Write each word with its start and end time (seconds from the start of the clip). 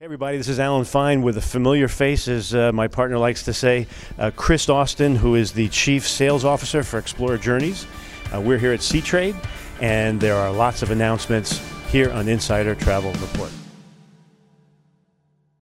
Hey 0.00 0.04
everybody, 0.04 0.36
this 0.36 0.46
is 0.46 0.60
Alan 0.60 0.84
Fine 0.84 1.22
with 1.22 1.38
a 1.38 1.40
familiar 1.40 1.88
face, 1.88 2.28
as 2.28 2.54
uh, 2.54 2.70
my 2.70 2.86
partner 2.86 3.18
likes 3.18 3.42
to 3.42 3.52
say, 3.52 3.88
uh, 4.16 4.30
Chris 4.36 4.68
Austin, 4.68 5.16
who 5.16 5.34
is 5.34 5.50
the 5.50 5.66
Chief 5.70 6.06
Sales 6.06 6.44
Officer 6.44 6.84
for 6.84 7.02
Explora 7.02 7.40
Journeys. 7.40 7.84
Uh, 8.32 8.40
we're 8.40 8.58
here 8.58 8.72
at 8.72 8.78
Seatrade, 8.78 9.34
and 9.80 10.20
there 10.20 10.36
are 10.36 10.52
lots 10.52 10.82
of 10.82 10.92
announcements 10.92 11.60
here 11.90 12.12
on 12.12 12.28
Insider 12.28 12.76
Travel 12.76 13.10
Report. 13.14 13.50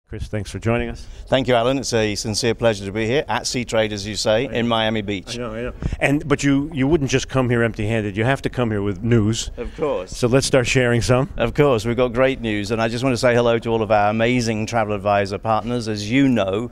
Chris, 0.10 0.28
thanks 0.28 0.50
for 0.50 0.58
joining 0.58 0.90
us. 0.90 1.06
Thank 1.28 1.48
you, 1.48 1.54
Alan. 1.54 1.78
It's 1.78 1.94
a 1.94 2.16
sincere 2.16 2.56
pleasure 2.56 2.84
to 2.84 2.92
be 2.92 3.06
here 3.06 3.24
at 3.28 3.44
Seatrade, 3.44 3.92
as 3.92 4.08
you 4.08 4.16
say, 4.16 4.46
in 4.46 4.68
Miami 4.68 5.04
Beach. 5.04 5.38
I 5.38 5.38
know, 5.38 5.54
I 5.54 5.62
know. 5.62 5.74
And 6.00 6.28
but 6.28 6.44
you 6.44 6.72
you 6.74 6.88
wouldn't 6.88 7.12
just 7.12 7.30
come 7.30 7.48
here 7.48 7.62
empty-handed. 7.62 8.18
You 8.18 8.24
have 8.24 8.42
to 8.42 8.50
come 8.50 8.72
here 8.72 8.82
with 8.82 9.04
news. 9.04 9.52
Of 9.56 9.76
course. 9.78 10.18
So 10.18 10.28
let's 10.28 10.48
start 10.48 10.66
sharing 10.66 11.04
some. 11.04 11.30
Of 11.38 11.54
course, 11.54 11.86
we've 11.86 11.96
got 11.96 12.12
great 12.12 12.42
news, 12.42 12.72
and 12.72 12.82
I 12.82 12.88
just 12.88 13.04
want 13.04 13.14
to 13.14 13.18
say 13.18 13.36
hello 13.36 13.60
to 13.60 13.70
all 13.70 13.84
of 13.84 13.92
our 13.92 14.10
amazing 14.10 14.66
travel 14.66 14.96
advisor 14.96 15.38
partners. 15.38 15.88
As 15.88 16.10
you 16.10 16.28
know, 16.28 16.72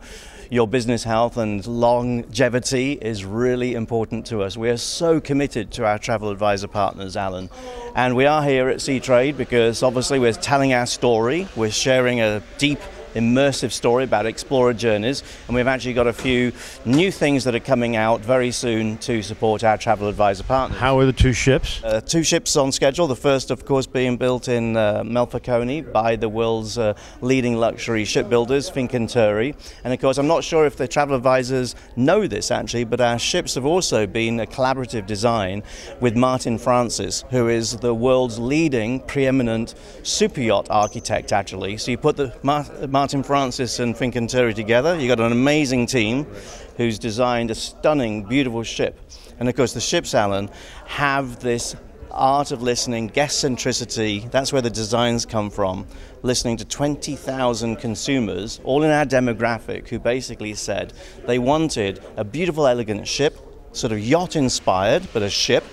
your 0.50 0.68
business 0.68 1.04
health 1.04 1.38
and 1.38 1.64
longevity 1.68 2.94
is 2.94 3.24
really 3.24 3.76
important 3.76 4.26
to 4.28 4.42
us. 4.42 4.58
We 4.58 4.72
are 4.72 4.78
so 4.78 5.22
committed 5.22 5.70
to 5.74 5.86
our 5.86 6.00
travel 6.00 6.32
advisor 6.32 6.70
partners, 6.70 7.16
Alan. 7.16 7.52
And 7.94 8.16
we 8.16 8.26
are 8.26 8.42
here 8.42 8.68
at 8.70 8.78
Seatrade 8.78 9.38
because 9.38 9.84
obviously 9.84 10.18
we're 10.18 10.34
telling 10.34 10.74
our 10.74 10.88
story, 10.88 11.48
we're 11.56 11.70
sharing 11.70 12.20
a 12.20 12.42
deep 12.58 12.80
immersive 13.16 13.72
story 13.72 14.04
about 14.04 14.26
Explora 14.26 14.76
journeys, 14.78 15.24
and 15.48 15.56
we've 15.56 15.68
actually 15.68 15.94
got 15.94 16.08
a 16.08 16.14
few 16.14 16.52
new 16.86 17.12
things 17.12 17.44
that 17.44 17.56
are 17.56 17.60
coming 17.60 17.96
out 17.96 18.22
very 18.22 18.52
soon 18.52 18.98
to 19.00 19.22
support 19.22 19.64
our 19.64 19.78
travel 19.78 20.08
advisor 20.08 20.44
partners. 20.44 20.80
How 20.80 21.00
are 21.00 21.06
the 21.06 21.14
two 21.14 21.34
ships? 21.34 21.84
Uh, 21.84 22.02
two 22.02 22.24
ships 22.24 22.56
on 22.56 22.72
schedule. 22.72 23.08
The 23.08 23.16
first, 23.16 23.52
of 23.52 23.66
course, 23.66 23.88
being 23.88 24.18
built 24.18 24.48
in 24.48 24.78
uh, 24.78 25.04
Monfalcone 25.04 25.92
by 25.92 26.16
the 26.16 26.30
world's 26.30 26.78
uh, 26.78 26.94
leading 27.22 27.56
luxury 27.56 28.06
shipbuilders, 28.06 28.70
Fincantieri. 28.70 29.56
And 29.84 29.94
of 29.94 30.00
course, 30.00 30.18
I'm 30.18 30.28
not 30.28 30.44
sure 30.44 30.66
if 30.66 30.76
the 30.76 30.88
travel 30.88 31.16
advisors 31.16 31.76
know 31.96 32.28
this 32.28 32.52
actually, 32.52 32.84
but 32.84 33.02
our 33.02 33.20
ships 33.20 33.56
have 33.56 33.66
also 33.66 34.06
been 34.06 34.40
a 34.40 34.46
collaborative 34.46 35.06
design 35.06 35.64
with 36.00 36.16
Martin 36.16 36.58
Francis, 36.58 37.24
who 37.30 37.48
is 37.48 37.78
the 37.78 37.94
world's 37.94 38.40
leading 38.40 39.00
preeminent 39.02 39.76
super 40.04 40.42
yacht 40.42 40.68
architect 40.70 41.32
actually. 41.32 41.78
So 41.78 41.92
you 41.92 41.98
put 41.98 42.18
the 42.18 42.34
Martin 42.44 42.90
Martin 43.08 43.24
Francis 43.24 43.80
and 43.80 43.96
Fincantieri 43.96 44.54
together. 44.54 45.00
You've 45.00 45.08
got 45.08 45.26
an 45.26 45.32
amazing 45.32 45.86
team 45.86 46.28
who's 46.76 47.00
designed 47.00 47.50
a 47.52 47.56
stunning, 47.56 48.26
beautiful 48.26 48.64
ship. 48.64 49.00
And 49.40 49.48
of 49.48 49.56
course, 49.56 49.72
the 49.72 49.80
ships, 49.80 50.14
Alan, 50.14 50.50
have 50.88 51.40
this 51.40 51.78
art 52.12 52.52
of 52.52 52.62
listening, 52.62 53.08
guest 53.08 53.42
centricity. 53.42 54.30
That's 54.30 54.52
where 54.52 54.62
the 54.62 54.70
designs 54.70 55.26
come 55.26 55.50
from. 55.50 55.88
Listening 56.22 56.58
to 56.58 56.66
20,000 56.66 57.78
consumers, 57.78 58.60
all 58.66 58.84
in 58.84 58.92
our 58.92 59.06
demographic, 59.06 59.88
who 59.88 60.00
basically 60.00 60.54
said 60.54 60.92
they 61.26 61.40
wanted 61.40 62.04
a 62.18 62.26
beautiful, 62.26 62.68
elegant 62.68 63.08
ship, 63.08 63.40
sort 63.72 63.94
of 63.94 64.02
yacht 64.02 64.36
inspired, 64.36 65.08
but 65.14 65.22
a 65.22 65.30
ship. 65.30 65.64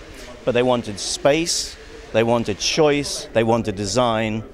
But 0.45 0.53
they 0.53 0.63
wanted 0.63 1.01
space, 1.01 1.75
they 2.13 2.23
wanted 2.23 2.61
choice, 2.61 3.29
they 3.33 3.43
wanted 3.43 3.75
design, 3.75 4.45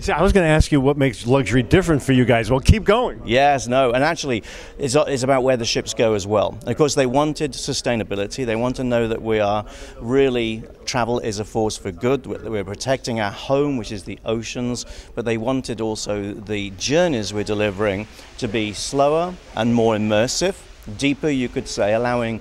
See, 0.00 0.12
I 0.12 0.22
was 0.22 0.32
going 0.32 0.46
to 0.46 0.50
ask 0.50 0.72
you 0.72 0.80
what 0.80 0.96
makes 0.96 1.26
luxury 1.26 1.62
different 1.62 2.02
for 2.02 2.12
you 2.12 2.24
guys. 2.24 2.50
Well, 2.50 2.60
keep 2.60 2.84
going. 2.84 3.20
Yes, 3.26 3.68
no, 3.68 3.92
and 3.92 4.02
actually, 4.02 4.42
it's, 4.78 4.94
it's 4.94 5.22
about 5.22 5.42
where 5.42 5.58
the 5.58 5.66
ships 5.66 5.92
go 5.92 6.14
as 6.14 6.26
well. 6.26 6.58
Of 6.66 6.76
course, 6.78 6.94
they 6.94 7.04
wanted 7.04 7.52
sustainability. 7.52 8.46
They 8.46 8.56
want 8.56 8.76
to 8.76 8.84
know 8.84 9.08
that 9.08 9.20
we 9.20 9.40
are 9.40 9.66
really 10.00 10.62
travel 10.86 11.18
is 11.18 11.38
a 11.38 11.44
force 11.44 11.76
for 11.76 11.92
good. 11.92 12.26
We're 12.26 12.64
protecting 12.64 13.20
our 13.20 13.30
home, 13.30 13.76
which 13.76 13.92
is 13.92 14.04
the 14.04 14.18
oceans, 14.24 14.86
but 15.14 15.26
they 15.26 15.36
wanted 15.36 15.82
also 15.82 16.32
the 16.32 16.70
journeys 16.78 17.34
we're 17.34 17.44
delivering 17.44 18.08
to 18.38 18.48
be 18.48 18.72
slower 18.72 19.34
and 19.54 19.74
more 19.74 19.96
immersive, 19.96 20.56
deeper, 20.96 21.28
you 21.28 21.50
could 21.50 21.68
say, 21.68 21.92
allowing 21.92 22.40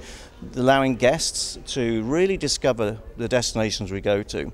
allowing 0.56 0.96
guests 0.96 1.60
to 1.66 2.02
really 2.04 2.38
discover 2.38 2.98
the 3.18 3.28
destinations 3.28 3.92
we 3.92 4.00
go 4.00 4.24
to. 4.24 4.52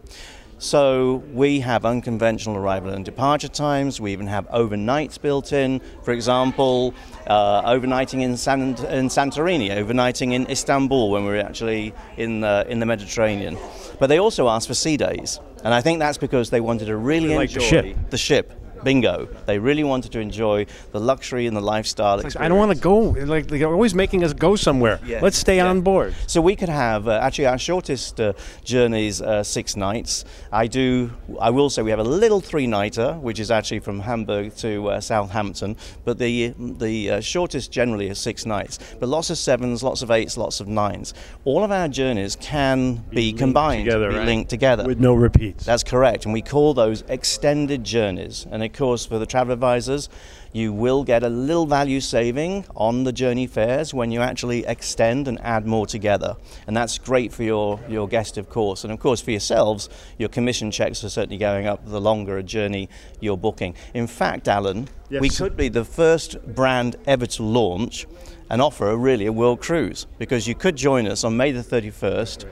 So 0.58 1.24
we 1.34 1.60
have 1.60 1.86
unconventional 1.86 2.56
arrival 2.56 2.92
and 2.92 3.04
departure 3.04 3.50
times. 3.50 4.00
We 4.00 4.14
even 4.14 4.28
have 4.28 4.48
overnights 4.50 5.22
built 5.22 5.52
in. 5.52 5.82
For 6.04 6.12
example, 6.12 6.94
uh, 7.28 7.70
overnighting 7.70 8.22
in, 8.22 8.38
San, 8.38 8.62
in 8.62 9.10
Santorini, 9.10 9.70
overnighting 9.70 10.34
in 10.34 10.50
Istanbul 10.50 11.12
when 11.12 11.26
we're 11.26 11.42
actually 11.42 11.94
in 12.18 12.40
the, 12.40 12.66
in 12.70 12.80
the 12.80 12.86
Mediterranean. 12.86 13.58
But 14.00 14.08
they 14.08 14.20
also 14.20 14.48
ask 14.48 14.68
for 14.68 14.74
sea 14.74 14.98
days, 14.98 15.40
and 15.64 15.74
I 15.74 15.82
think 15.82 16.00
that's 16.00 16.18
because 16.18 16.50
they 16.50 16.62
wanted 16.62 16.86
to 16.86 16.98
really 16.98 17.36
like 17.36 17.50
enjoy 17.54 17.66
ship. 17.66 17.98
the 18.10 18.18
ship 18.18 18.54
bingo. 18.86 19.28
They 19.48 19.60
really 19.60 19.84
wanted 19.84 20.12
to 20.14 20.20
enjoy 20.20 20.68
the 20.94 21.02
luxury 21.02 21.48
and 21.48 21.58
the 21.58 21.62
lifestyle. 21.62 22.18
Like, 22.18 22.40
I 22.40 22.48
don't 22.48 22.58
want 22.58 22.72
to 22.72 22.82
go. 22.82 22.98
Like 23.36 23.48
they're 23.48 23.68
always 23.68 23.96
making 23.96 24.24
us 24.24 24.32
go 24.32 24.56
somewhere. 24.56 25.00
Yeah. 25.06 25.20
Let's 25.22 25.38
stay 25.38 25.58
yeah. 25.58 25.68
on 25.68 25.82
board. 25.82 26.16
So 26.28 26.40
we 26.40 26.56
could 26.56 26.70
have 26.70 27.08
uh, 27.08 27.20
actually 27.26 27.48
our 27.48 27.58
shortest 27.58 28.22
uh, 28.22 28.34
journeys 28.64 29.22
uh, 29.22 29.44
six 29.44 29.76
nights. 29.76 30.24
I 30.52 30.68
do. 30.68 31.12
I 31.42 31.50
will 31.50 31.70
say 31.70 31.82
we 31.82 31.90
have 31.90 32.00
a 32.00 32.12
little 32.24 32.40
three 32.40 32.68
nighter, 32.68 33.14
which 33.14 33.40
is 33.40 33.52
actually 33.52 33.80
from 33.80 34.00
Hamburg 34.00 34.56
to 34.58 34.90
uh, 34.90 35.02
Southampton. 35.02 35.76
But 36.06 36.20
the 36.20 36.54
the 36.58 37.12
uh, 37.12 37.22
shortest 37.22 37.72
generally 37.72 38.08
is 38.08 38.20
six 38.20 38.46
nights. 38.46 38.80
But 39.00 39.10
lots 39.10 39.30
of 39.30 39.38
sevens, 39.38 39.82
lots 39.84 40.02
of 40.04 40.12
eights, 40.12 40.38
lots 40.38 40.60
of 40.60 40.68
nines. 40.68 41.14
All 41.44 41.64
of 41.64 41.72
our 41.72 41.88
journeys 41.88 42.36
can 42.36 42.96
be, 43.10 43.32
be 43.32 43.34
combined, 43.34 43.86
together, 43.86 44.10
be 44.10 44.18
right? 44.18 44.26
linked 44.26 44.50
together 44.50 44.86
with 44.86 45.00
no 45.00 45.14
repeats. 45.16 45.66
That's 45.66 45.84
correct, 45.84 46.26
and 46.26 46.34
we 46.34 46.44
call 46.44 46.74
those 46.74 47.04
extended 47.08 47.84
journeys. 47.84 48.46
And 48.52 48.64
course, 48.76 49.06
for 49.06 49.18
the 49.20 49.26
travel 49.26 49.54
advisors, 49.54 50.10
you 50.54 50.72
will 50.72 51.04
get 51.04 51.24
a 51.24 51.30
little 51.30 51.66
value 51.66 52.00
saving 52.00 52.66
on 52.76 53.04
the 53.04 53.12
journey 53.12 53.48
fares 53.48 53.94
when 53.94 54.12
you 54.12 54.22
actually 54.22 54.66
extend 54.66 55.28
and 55.28 55.40
add 55.42 55.66
more 55.66 55.86
together. 55.86 56.38
And 56.66 56.78
that's 56.78 56.98
great 56.98 57.34
for 57.34 57.44
your, 57.44 57.80
your 57.90 58.08
guest, 58.08 58.38
of 58.38 58.50
course. 58.50 58.84
And 58.84 58.94
of 58.94 59.00
course, 59.00 59.20
for 59.20 59.32
yourselves, 59.32 59.90
your 60.18 60.30
commission 60.30 60.72
checks 60.72 61.04
are 61.04 61.10
certainly 61.10 61.38
going 61.38 61.68
up 61.68 61.86
the 61.86 62.00
longer 62.00 62.38
a 62.38 62.44
journey 62.44 62.90
you're 63.20 63.38
booking. 63.38 63.76
In 63.94 64.08
fact, 64.08 64.48
Alan, 64.48 64.88
yes. 65.10 65.22
we 65.22 65.30
could 65.30 65.58
be 65.58 65.70
the 65.70 65.84
first 65.84 66.42
brand 66.56 66.96
ever 67.06 67.26
to 67.26 67.44
launch 67.44 68.06
and 68.50 68.62
offer 68.62 68.90
a, 68.90 68.96
really 68.96 69.26
a 69.26 69.34
world 69.34 69.62
cruise 69.62 70.06
because 70.20 70.48
you 70.48 70.56
could 70.56 70.76
join 70.76 71.08
us 71.08 71.24
on 71.24 71.36
May 71.36 71.52
the 71.52 71.62
31st. 71.62 72.46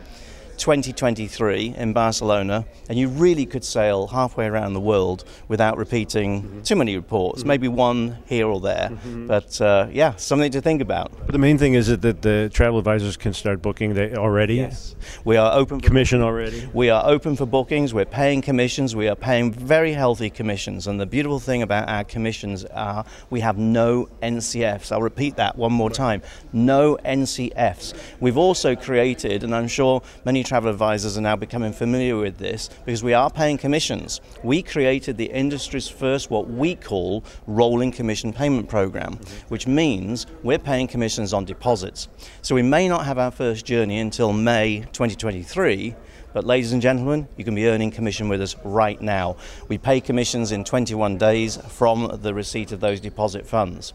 2023 0.63 1.75
in 1.75 1.91
Barcelona, 1.91 2.65
and 2.87 2.97
you 2.97 3.09
really 3.09 3.45
could 3.45 3.65
sail 3.65 4.07
halfway 4.07 4.45
around 4.45 4.71
the 4.71 4.79
world 4.79 5.25
without 5.49 5.77
repeating 5.77 6.41
mm-hmm. 6.41 6.61
too 6.61 6.77
many 6.77 6.95
reports, 6.95 7.39
mm-hmm. 7.39 7.49
maybe 7.49 7.67
one 7.67 8.17
here 8.27 8.47
or 8.47 8.61
there. 8.61 8.87
Mm-hmm. 8.89 9.27
But 9.27 9.59
uh, 9.59 9.87
yeah, 9.91 10.15
something 10.15 10.53
to 10.53 10.61
think 10.61 10.81
about. 10.81 11.11
But 11.17 11.33
the 11.33 11.37
main 11.37 11.57
thing 11.57 11.73
is 11.73 11.87
that 11.87 12.01
the, 12.01 12.13
the 12.13 12.49
travel 12.53 12.79
advisors 12.79 13.17
can 13.17 13.33
start 13.33 13.61
booking 13.61 13.93
they 13.93 14.15
already. 14.15 14.55
Yes, 14.55 14.95
we 15.25 15.35
are 15.35 15.51
open. 15.51 15.81
For 15.81 15.87
commission 15.87 16.21
already. 16.21 16.69
We 16.73 16.89
are 16.89 17.03
open 17.05 17.35
for 17.35 17.45
bookings. 17.45 17.93
We're 17.93 18.05
paying 18.05 18.41
commissions. 18.41 18.95
We 18.95 19.09
are 19.09 19.17
paying 19.17 19.51
very 19.51 19.91
healthy 19.91 20.29
commissions. 20.29 20.87
And 20.87 20.97
the 20.97 21.05
beautiful 21.05 21.41
thing 21.41 21.61
about 21.61 21.89
our 21.89 22.05
commissions 22.05 22.63
are 22.63 23.03
we 23.29 23.41
have 23.41 23.57
no 23.57 24.07
NCFs. 24.21 24.93
I'll 24.93 25.01
repeat 25.01 25.35
that 25.35 25.57
one 25.57 25.73
more 25.73 25.89
time. 25.89 26.21
No 26.53 26.97
NCFs. 27.03 27.93
We've 28.21 28.37
also 28.37 28.77
created, 28.77 29.43
and 29.43 29.53
I'm 29.53 29.67
sure 29.67 30.01
many 30.23 30.41
travel 30.53 30.69
advisors 30.69 31.17
are 31.17 31.21
now 31.21 31.35
becoming 31.35 31.73
familiar 31.73 32.15
with 32.15 32.37
this 32.37 32.69
because 32.85 33.01
we 33.01 33.11
are 33.11 33.31
paying 33.31 33.57
commissions. 33.57 34.21
We 34.43 34.61
created 34.61 35.17
the 35.17 35.31
industry's 35.31 35.87
first, 35.87 36.29
what 36.29 36.47
we 36.47 36.75
call, 36.75 37.23
rolling 37.47 37.91
commission 37.91 38.31
payment 38.31 38.69
program, 38.69 39.17
which 39.47 39.65
means 39.65 40.27
we're 40.43 40.59
paying 40.59 40.87
commissions 40.87 41.33
on 41.33 41.43
deposits. 41.45 42.07
So 42.43 42.53
we 42.53 42.61
may 42.61 42.87
not 42.87 43.03
have 43.07 43.17
our 43.17 43.31
first 43.31 43.65
journey 43.65 43.97
until 43.97 44.31
May 44.31 44.81
2023. 44.91 45.95
But, 46.33 46.45
ladies 46.45 46.73
and 46.73 46.81
gentlemen, 46.81 47.27
you 47.37 47.45
can 47.45 47.53
be 47.53 47.67
earning 47.67 47.91
commission 47.91 48.27
with 48.27 48.41
us 48.41 48.55
right 48.63 48.99
now. 48.99 49.37
We 49.67 49.77
pay 49.77 50.01
commissions 50.01 50.51
in 50.51 50.63
21 50.63 51.17
days 51.17 51.57
from 51.57 52.19
the 52.21 52.33
receipt 52.33 52.71
of 52.71 52.79
those 52.79 52.99
deposit 52.99 53.45
funds. 53.45 53.93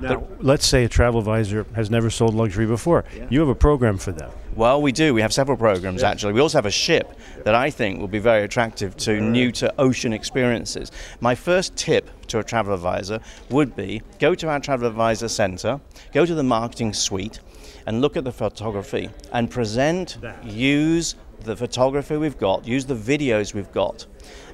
Now, 0.00 0.16
but, 0.16 0.44
let's 0.44 0.66
say 0.66 0.84
a 0.84 0.88
travel 0.88 1.18
advisor 1.18 1.66
has 1.74 1.90
never 1.90 2.10
sold 2.10 2.34
luxury 2.34 2.66
before. 2.66 3.04
Yeah. 3.16 3.26
You 3.30 3.40
have 3.40 3.48
a 3.48 3.54
program 3.54 3.98
for 3.98 4.12
them. 4.12 4.30
Well, 4.54 4.82
we 4.82 4.92
do. 4.92 5.14
We 5.14 5.22
have 5.22 5.32
several 5.32 5.56
programs 5.56 6.02
yeah. 6.02 6.10
actually. 6.10 6.32
We 6.34 6.40
also 6.40 6.58
have 6.58 6.66
a 6.66 6.70
ship 6.70 7.16
that 7.44 7.54
I 7.54 7.70
think 7.70 8.00
will 8.00 8.08
be 8.08 8.18
very 8.18 8.42
attractive 8.42 8.96
to 8.98 9.12
right. 9.12 9.22
new 9.22 9.52
to 9.52 9.72
ocean 9.78 10.12
experiences. 10.12 10.92
My 11.20 11.34
first 11.34 11.76
tip 11.76 12.10
to 12.28 12.38
a 12.38 12.44
travel 12.44 12.74
advisor 12.74 13.20
would 13.50 13.74
be 13.74 14.02
go 14.18 14.34
to 14.34 14.48
our 14.48 14.60
travel 14.60 14.88
advisor 14.88 15.28
center, 15.28 15.80
go 16.12 16.26
to 16.26 16.34
the 16.34 16.42
marketing 16.42 16.92
suite, 16.92 17.40
and 17.86 18.00
look 18.00 18.16
at 18.16 18.24
the 18.24 18.32
photography 18.32 19.10
and 19.32 19.50
present, 19.50 20.18
that. 20.20 20.44
use 20.44 21.14
the 21.40 21.56
photography 21.56 22.16
we've 22.16 22.38
got, 22.38 22.66
use 22.66 22.86
the 22.86 22.94
videos 22.94 23.54
we've 23.54 23.72
got, 23.72 24.06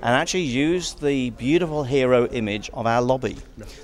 and 0.03 0.15
actually 0.15 0.43
use 0.43 0.95
the 0.95 1.31
beautiful 1.31 1.85
hero 1.85 2.27
image 2.29 2.71
of 2.75 2.87
our 2.87 3.03
lobby. 3.03 3.37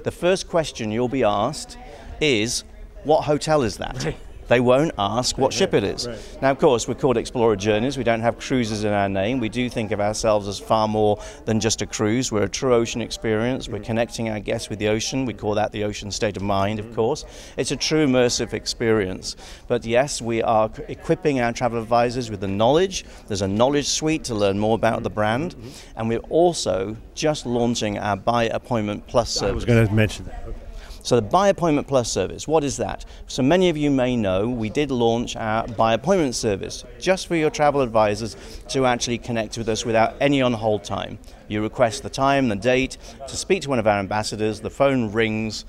The 0.04 0.10
first 0.10 0.48
question 0.48 0.90
you'll 0.90 1.08
be 1.08 1.24
asked 1.24 1.78
is, 2.20 2.64
What 3.04 3.22
hotel 3.22 3.62
is 3.62 3.78
that? 3.78 4.14
They 4.50 4.58
won't 4.58 4.90
ask 4.98 5.38
what 5.38 5.52
ship 5.52 5.74
it 5.74 5.84
is. 5.84 6.08
Now, 6.42 6.50
of 6.50 6.58
course, 6.58 6.88
we're 6.88 6.96
called 6.96 7.14
Explora 7.14 7.56
Journeys. 7.56 7.96
We 7.96 8.02
don't 8.02 8.20
have 8.20 8.36
cruises 8.36 8.82
in 8.82 8.92
our 8.92 9.08
name. 9.08 9.38
We 9.38 9.48
do 9.48 9.70
think 9.70 9.92
of 9.92 10.00
ourselves 10.00 10.48
as 10.48 10.58
far 10.58 10.88
more 10.88 11.22
than 11.44 11.60
just 11.60 11.82
a 11.82 11.86
cruise. 11.86 12.32
We're 12.32 12.42
a 12.42 12.48
true 12.48 12.74
ocean 12.74 13.00
experience. 13.00 13.68
We're 13.68 13.78
mm. 13.78 13.84
connecting 13.84 14.28
our 14.28 14.40
guests 14.40 14.68
with 14.68 14.80
the 14.80 14.88
ocean. 14.88 15.24
We 15.24 15.34
call 15.34 15.54
that 15.54 15.70
the 15.70 15.84
ocean 15.84 16.10
state 16.10 16.36
of 16.36 16.42
mind, 16.42 16.80
of 16.80 16.86
mm. 16.86 16.96
course. 16.96 17.24
It's 17.56 17.70
a 17.70 17.76
true 17.76 18.04
immersive 18.04 18.52
experience. 18.52 19.36
But 19.68 19.84
yes, 19.84 20.20
we 20.20 20.42
are 20.42 20.68
equipping 20.88 21.40
our 21.40 21.52
travel 21.52 21.80
advisors 21.80 22.28
with 22.28 22.40
the 22.40 22.48
knowledge. 22.48 23.04
There's 23.28 23.42
a 23.42 23.48
knowledge 23.48 23.86
suite 23.86 24.24
to 24.24 24.34
learn 24.34 24.58
more 24.58 24.74
about 24.74 25.04
the 25.04 25.12
mm. 25.12 25.14
brand. 25.14 25.54
Mm-hmm. 25.54 25.68
And 25.94 26.08
we're 26.08 26.26
also 26.28 26.96
just 27.14 27.46
launching 27.46 27.98
our 27.98 28.16
By 28.16 28.46
Appointment 28.46 29.06
Plus 29.06 29.30
service. 29.30 29.52
I 29.52 29.54
was 29.54 29.64
going 29.64 29.86
to 29.86 29.94
mention 29.94 30.24
that. 30.24 30.42
Okay. 30.48 30.69
So 31.02 31.16
the 31.16 31.22
By 31.22 31.48
Appointment 31.48 31.88
Plus 31.88 32.12
service, 32.12 32.46
what 32.46 32.62
is 32.62 32.76
that? 32.76 33.06
So 33.26 33.42
many 33.42 33.70
of 33.70 33.76
you 33.78 33.90
may 33.90 34.16
know 34.16 34.50
we 34.50 34.68
did 34.68 34.90
launch 34.90 35.34
our 35.34 35.66
By 35.66 35.94
Appointment 35.94 36.34
service 36.34 36.84
just 36.98 37.26
for 37.26 37.36
your 37.36 37.48
travel 37.48 37.80
advisors 37.80 38.36
to 38.68 38.84
actually 38.84 39.16
connect 39.16 39.56
with 39.56 39.70
us 39.70 39.86
without 39.86 40.14
any 40.20 40.42
on 40.42 40.52
hold 40.52 40.84
time. 40.84 41.18
You 41.48 41.62
request 41.62 42.02
the 42.02 42.10
time, 42.10 42.50
the 42.50 42.56
date 42.56 42.98
to 43.26 43.34
speak 43.34 43.62
to 43.62 43.70
one 43.70 43.78
of 43.78 43.86
our 43.86 43.98
ambassadors, 43.98 44.60
the 44.60 44.68
phone 44.68 45.10
rings 45.10 45.64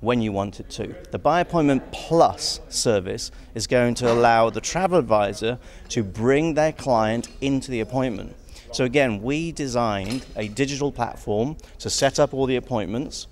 when 0.00 0.20
you 0.20 0.32
want 0.32 0.60
it 0.60 0.68
to. 0.70 0.94
The 1.12 1.18
By 1.18 1.40
Appointment 1.40 1.90
Plus 1.90 2.60
service 2.68 3.30
is 3.54 3.66
going 3.66 3.94
to 3.96 4.12
allow 4.12 4.50
the 4.50 4.60
travel 4.60 4.98
advisor 4.98 5.58
to 5.88 6.04
bring 6.04 6.54
their 6.54 6.72
client 6.72 7.28
into 7.40 7.70
the 7.70 7.80
appointment. 7.80 8.36
So 8.70 8.84
again, 8.84 9.22
we 9.22 9.50
designed 9.50 10.26
a 10.36 10.48
digital 10.48 10.92
platform 10.92 11.56
to 11.78 11.88
set 11.88 12.18
up 12.18 12.34
all 12.34 12.44
the 12.44 12.56
appointments 12.56 13.28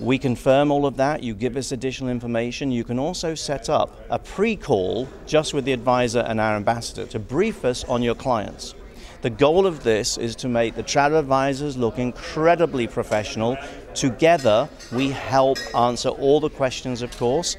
we 0.00 0.18
confirm 0.18 0.70
all 0.70 0.86
of 0.86 0.96
that. 0.96 1.22
You 1.22 1.34
give 1.34 1.56
us 1.56 1.72
additional 1.72 2.10
information. 2.10 2.72
You 2.72 2.84
can 2.84 2.98
also 2.98 3.34
set 3.34 3.68
up 3.68 4.00
a 4.08 4.18
pre 4.18 4.56
call 4.56 5.06
just 5.26 5.52
with 5.52 5.66
the 5.66 5.72
advisor 5.72 6.20
and 6.20 6.40
our 6.40 6.56
ambassador 6.56 7.06
to 7.06 7.18
brief 7.18 7.64
us 7.64 7.84
on 7.84 8.02
your 8.02 8.14
clients. 8.14 8.74
The 9.20 9.28
goal 9.28 9.66
of 9.66 9.84
this 9.84 10.16
is 10.16 10.34
to 10.36 10.48
make 10.48 10.74
the 10.74 10.82
travel 10.82 11.18
advisors 11.18 11.76
look 11.76 11.98
incredibly 11.98 12.86
professional. 12.86 13.58
Together, 13.94 14.66
we 14.92 15.10
help 15.10 15.58
answer 15.76 16.08
all 16.08 16.40
the 16.40 16.48
questions, 16.48 17.02
of 17.02 17.14
course, 17.18 17.58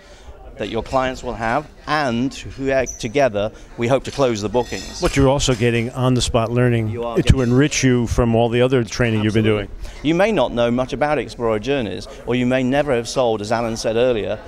that 0.61 0.69
your 0.69 0.83
clients 0.83 1.23
will 1.23 1.33
have, 1.33 1.67
and 1.87 2.31
uh, 2.61 2.85
together 2.99 3.51
we 3.77 3.87
hope 3.87 4.03
to 4.03 4.11
close 4.11 4.41
the 4.41 4.49
bookings. 4.49 5.01
But 5.01 5.17
you're 5.17 5.27
also 5.27 5.55
getting 5.55 5.89
on 5.89 6.13
the 6.13 6.21
spot 6.21 6.51
learning 6.51 6.93
to 6.93 7.41
enrich 7.41 7.83
you 7.83 8.05
from 8.05 8.35
all 8.35 8.47
the 8.47 8.61
other 8.61 8.83
training 8.83 9.25
Absolutely. 9.25 9.25
you've 9.25 9.33
been 9.33 9.89
doing. 9.89 10.03
You 10.03 10.13
may 10.13 10.31
not 10.31 10.53
know 10.53 10.69
much 10.69 10.93
about 10.93 11.17
Explora 11.17 11.59
Journeys, 11.59 12.07
or 12.27 12.35
you 12.35 12.45
may 12.45 12.61
never 12.61 12.93
have 12.93 13.09
sold, 13.09 13.41
as 13.41 13.51
Alan 13.51 13.75
said 13.75 13.95
earlier, 13.95 14.39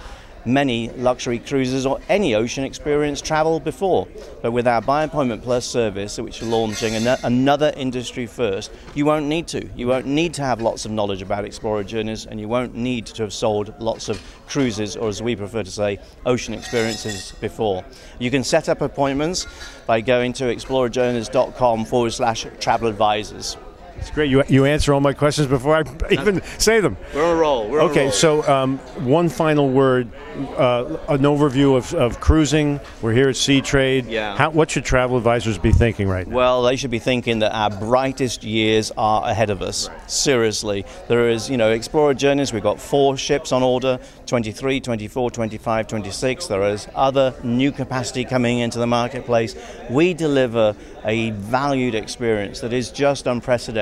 many 0.46 0.90
luxury 0.92 1.40
cruises 1.40 1.86
or 1.86 2.00
any 2.10 2.36
ocean 2.36 2.64
experience 2.64 3.22
travel 3.22 3.60
before. 3.60 4.08
But 4.42 4.52
with 4.52 4.68
our 4.68 4.82
By 4.82 5.04
Appointment 5.04 5.44
Plus 5.44 5.66
service, 5.66 6.18
which 6.18 6.42
is 6.42 6.48
launching 6.48 6.96
an- 6.96 7.18
another 7.24 7.74
industry 7.78 8.26
first, 8.26 8.72
you 8.94 9.06
won't 9.06 9.26
need 9.26 9.48
to. 9.48 9.68
You 9.76 9.88
won't 9.88 10.06
need 10.06 10.34
to 10.36 10.42
have 10.44 10.62
lots 10.62 10.86
of 10.86 10.92
knowledge 10.92 11.22
about 11.22 11.46
Explora 11.46 11.86
journeys, 11.86 12.26
and 12.26 12.40
you 12.40 12.48
won't 12.48 12.76
need 12.76 13.06
to 13.08 13.24
have 13.24 13.34
sold 13.34 13.74
lots 13.80 14.10
of 14.10 14.22
cruises, 14.48 14.96
or 14.96 15.08
as 15.08 15.22
we 15.22 15.36
prefer 15.36 15.64
to 15.64 15.72
say, 15.72 16.00
ocean 16.26 16.54
experiences 16.54 17.34
before. 17.40 17.84
You 18.20 18.30
can 18.32 18.44
set 18.44 18.70
up 18.70 18.82
appointments 18.82 19.48
by 19.88 20.02
going 20.02 20.34
to 20.34 20.46
explorajourneys.com 20.46 21.86
forward 21.86 22.12
slash 22.12 22.46
travel 22.60 22.88
advisors. 22.88 23.58
It's 23.98 24.12
great. 24.12 24.30
You, 24.30 24.44
you 24.48 24.66
answer 24.66 24.94
all 24.94 25.00
my 25.00 25.14
questions 25.14 25.48
before 25.48 25.76
I 25.76 25.84
even 26.12 26.42
say 26.58 26.80
them. 26.80 26.98
We're 27.14 27.24
on 27.26 27.38
a 27.38 27.40
roll. 27.40 27.70
We're 27.70 27.82
okay, 27.84 28.04
roll. 28.04 28.12
so 28.12 28.44
um, 28.52 28.78
one 29.06 29.30
final 29.30 29.70
word, 29.70 30.10
uh, 30.58 30.98
an 31.10 31.22
overview 31.22 31.78
of, 31.78 31.94
of 31.94 32.20
cruising. 32.20 32.80
We're 33.02 33.14
here 33.14 33.30
at 33.30 33.36
Seatrade. 33.36 34.10
Yeah. 34.10 34.36
How, 34.36 34.50
what 34.50 34.72
should 34.72 34.86
travel 34.86 35.18
advisors 35.18 35.58
be 35.58 35.72
thinking 35.72 36.08
right 36.08 36.28
now? 36.28 36.36
Well, 36.36 36.64
they 36.64 36.76
should 36.76 36.92
be 36.92 37.00
thinking 37.00 37.40
that 37.40 37.56
our 37.56 37.70
brightest 37.70 38.44
years 38.44 38.92
are 38.98 39.30
ahead 39.30 39.50
of 39.50 39.62
us. 39.62 39.90
Seriously. 40.08 40.86
There 41.08 41.30
is, 41.30 41.50
you 41.50 41.58
know, 41.58 41.76
Explora 41.76 42.16
Journeys, 42.18 42.52
we've 42.52 42.64
got 42.64 42.80
four 42.80 43.16
ships 43.18 43.52
on 43.52 43.64
order 43.64 44.00
23, 44.26 44.80
24, 44.80 45.32
25, 45.32 45.88
26. 45.88 46.48
There 46.48 46.64
is 46.64 46.88
other 46.96 47.34
new 47.44 47.72
capacity 47.72 48.26
coming 48.26 48.60
into 48.60 48.80
the 48.80 48.88
marketplace. 48.88 49.56
We 49.90 50.14
deliver 50.14 50.76
a 51.06 51.32
valued 51.32 51.96
experience 51.96 52.62
that 52.62 52.74
is 52.74 52.90
just 52.90 53.28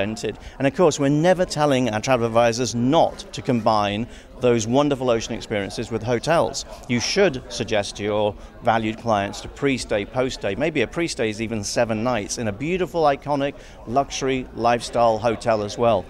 And 0.02 0.66
of 0.66 0.74
course, 0.74 0.98
we're 0.98 1.08
never 1.08 1.44
telling 1.44 1.90
our 1.90 2.00
travel 2.00 2.26
advisors 2.26 2.74
not 2.74 3.18
to 3.32 3.42
combine 3.42 4.06
those 4.40 4.66
wonderful 4.66 5.08
ocean 5.10 5.34
experiences 5.34 5.90
with 5.90 6.02
hotels. 6.02 6.64
You 6.88 7.00
should 7.00 7.42
suggest 7.50 7.96
to 7.96 8.02
your 8.02 8.34
valued 8.62 8.98
clients 8.98 9.40
to 9.42 9.48
pre 9.48 9.78
stay, 9.78 10.04
post 10.04 10.40
stay. 10.40 10.54
Maybe 10.54 10.82
a 10.82 10.86
pre 10.86 11.08
stay 11.08 11.30
is 11.30 11.40
even 11.40 11.62
seven 11.64 12.02
nights 12.02 12.38
in 12.38 12.48
a 12.48 12.52
beautiful, 12.52 13.02
iconic, 13.04 13.54
luxury 13.86 14.46
lifestyle 14.54 15.18
hotel 15.18 15.62
as 15.62 15.78
well. 15.78 16.04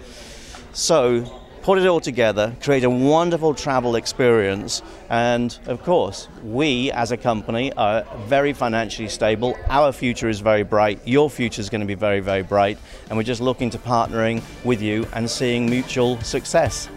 So, 0.73 1.42
put 1.63 1.79
it 1.79 1.87
all 1.87 2.01
together, 2.01 2.55
create 2.61 2.85
a 2.85 2.91
wonderful 2.91 3.55
travel 3.55 3.97
experience, 3.97 4.83
and 5.09 5.59
of 5.67 5.83
course, 5.83 6.29
we 6.43 6.91
as 6.93 7.13
a 7.13 7.17
company 7.17 7.73
are 7.75 8.05
very 8.27 8.53
financially 8.53 9.09
stable. 9.09 9.57
Our 9.69 9.93
future 9.93 10.29
is 10.29 10.41
very 10.41 10.65
bright. 10.65 11.01
Your 11.07 11.31
future 11.31 11.61
is 11.61 11.71
going 11.71 11.81
to 11.81 11.87
be 11.87 11.95
very, 11.95 12.21
very 12.21 12.43
bright, 12.43 12.79
and 13.09 13.17
we're 13.17 13.23
just 13.23 13.41
looking 13.41 13.71
to 13.71 13.79
partnering 13.79 14.43
with 14.65 14.83
you 14.83 15.07
and 15.13 15.31
seeing 15.31 15.71
mutual 15.71 16.21
success. 16.21 16.89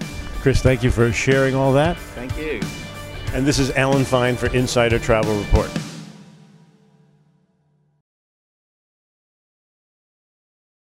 Chris, 0.42 0.62
thank 0.62 0.84
you 0.84 0.92
for 0.92 1.12
sharing 1.12 1.56
all 1.56 1.72
that. 1.74 1.98
Thank 1.98 2.38
you. 2.38 2.60
And 3.34 3.46
this 3.46 3.60
is 3.60 3.72
Alan 3.72 4.06
Fine 4.06 4.36
for 4.36 4.48
Insider 4.48 4.98
Travel 4.98 5.38
Report. 5.38 5.70